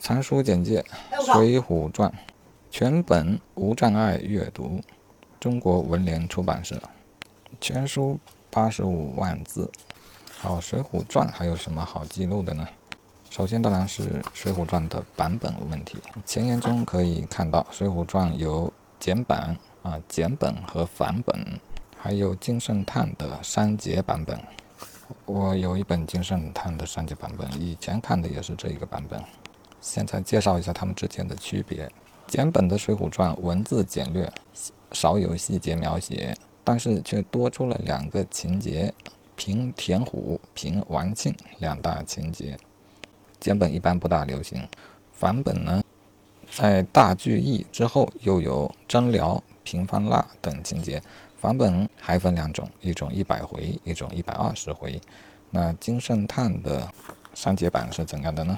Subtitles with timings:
[0.00, 0.82] 参书简介：
[1.34, 2.10] 《水浒传》
[2.70, 4.80] 全本无障碍阅读，
[5.38, 6.80] 中国文联出版社。
[7.60, 8.18] 全书
[8.48, 9.70] 八十五万字。
[10.38, 12.66] 好，《水浒传》还有什么好记录的呢？
[13.28, 15.98] 首先当然是《水浒传》的版本问题。
[16.24, 21.60] 前言中可以看到，《水浒传》有简版啊、简本和繁本，
[21.98, 24.40] 还有金圣叹的删节版本。
[25.26, 29.22] 我有一本金圣叹的删节版本，以前看的也是这一个版本。
[29.80, 31.90] 现在介绍一下它们之间的区别。
[32.26, 34.30] 简本的《水浒传》文字简略，
[34.92, 38.92] 少有细节描写，但是却多出了两个情节：
[39.34, 42.56] 平田虎、平王庆两大情节。
[43.40, 44.68] 简本一般不大流行。
[45.12, 45.82] 繁本呢，
[46.50, 51.02] 在大聚义之后又有张辽、平方腊等情节。
[51.36, 55.00] 繁本还分两种，一种一百回，一种一百二十回。
[55.50, 56.86] 那金圣叹的
[57.34, 58.56] 删节版是怎样的呢？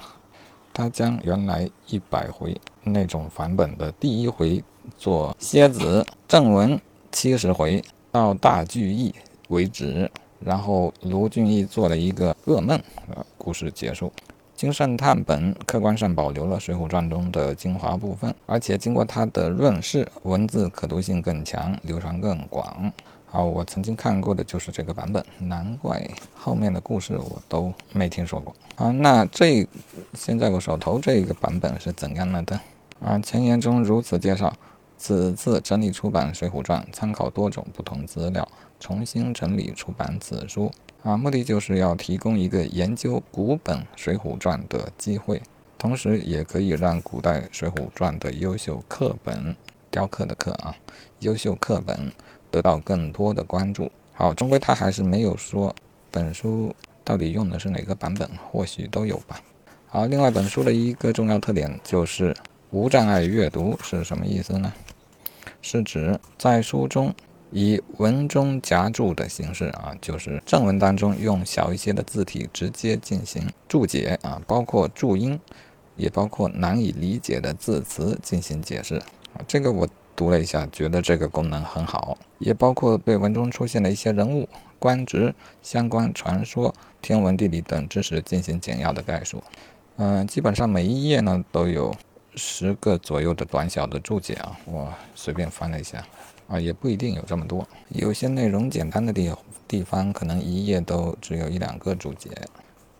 [0.73, 4.61] 他将原来一百回那种版本的第一回
[4.97, 6.79] 做蝎子正文
[7.11, 9.13] 七十回到大聚义
[9.49, 12.79] 为止，然后卢俊义做了一个噩梦，
[13.15, 14.11] 呃，故事结束。
[14.63, 22.89] 金圣叹本客观上保留了《水浒传》中的精华部分，而且经过他的润饰，文字可读性更强，流传更广。
[23.25, 28.55] 好，我曾经看过的就是这个版本，难怪后面的故事我都没听说过。
[28.77, 29.67] 啊，那这
[30.13, 32.57] 现在我手头这个版本是怎样的？
[33.01, 34.53] 啊，前言中如此介绍：
[34.97, 38.47] 此次整理出版《水浒传》，参考多种不同资料，
[38.79, 40.71] 重新整理出版此书。
[41.03, 45.41] 啊，目的就是要提供一个研究古本《水浒传》的机会，
[45.77, 49.55] 同时也可以让古代《水浒传》的优秀课本
[49.91, 50.75] （雕刻的刻啊）
[51.19, 52.11] 优秀课本。
[52.53, 53.91] 得到更多的关注。
[54.13, 55.75] 好，终归他还是没有说
[56.11, 56.71] 本书
[57.03, 59.41] 到底用的是哪个版本，或许都有吧。
[59.87, 62.31] 好，另外本书的一个重要特点就是
[62.69, 64.71] 无障碍阅读是什么意思呢？
[65.63, 67.11] 是指在书中
[67.53, 75.39] 以文中夹注的形式啊，就是正文当中用小一些的字体直接进行注解啊，包括注音，
[75.95, 79.41] 也包括难以理解的字词进行解释啊。
[79.47, 79.87] 这个我。
[80.15, 85.33] 读了一下，觉得这个功能很好，也包括对文中出现的一些人物、官职、
[85.63, 89.43] 相关传说、天文地理等知识进行简要的概述。
[89.97, 91.91] 嗯，基本上每一页呢都有
[92.35, 96.05] 十个左右的短小的注解啊，我随便翻了一下，
[96.47, 99.33] 啊，也不一定有这么多，有些内容简单的地
[99.67, 102.29] 地方，可能一页都只有一两个注解。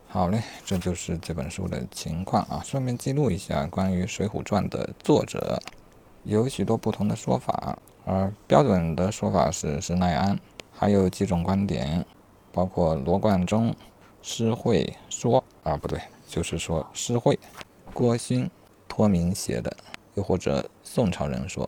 [0.07, 5.59] 好嘞，这就是这本书的情况啊，顺便记录一下关于《水浒传》的作者。
[6.23, 10.39] 有许多不同的说法，而标准的说法是施耐庵，
[10.71, 12.05] 还有几种观点，
[12.51, 13.75] 包括罗贯中、
[14.21, 17.37] 施惠说啊，不对，就是说施惠、
[17.93, 18.49] 郭勋
[18.95, 19.75] 托名写的，
[20.13, 21.67] 又或者宋朝人说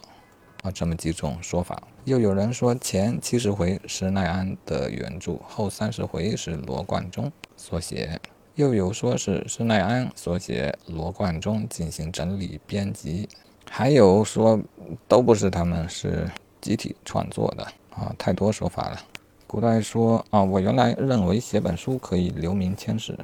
[0.62, 1.82] 啊，这么几种说法。
[2.04, 8.22] 又有人说前七十回施耐庵的原著，后三十回是罗贯中所写，
[8.54, 13.28] 又有说是施耐庵所写，罗贯中进行整理编辑。
[13.68, 14.62] 还有说
[15.08, 16.30] 都不是他们，是
[16.62, 19.02] 集体创作的啊，太多说法了。
[19.48, 23.18] 古代说啊，我原来认为写本书可以留名千史，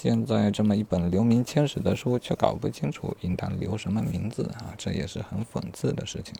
[0.00, 6.32] 现在这么一本留名千史的书却搞不清楚应当留什么名字啊，这也是很讽刺的事情。